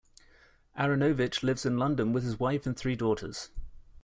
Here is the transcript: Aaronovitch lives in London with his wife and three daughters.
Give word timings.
Aaronovitch 0.75 1.43
lives 1.43 1.63
in 1.63 1.77
London 1.77 2.11
with 2.11 2.23
his 2.23 2.39
wife 2.39 2.65
and 2.65 2.75
three 2.75 2.95
daughters. 2.95 3.51